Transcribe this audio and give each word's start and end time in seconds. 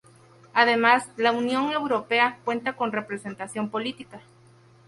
Además, 0.55 1.11
la 1.15 1.31
Unión 1.31 1.71
Europea 1.73 2.39
cuenta 2.43 2.73
con 2.75 2.91
representación 2.91 3.69
política. 3.69 4.19